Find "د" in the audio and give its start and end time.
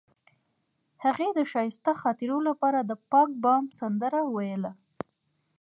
1.37-1.39, 2.89-2.91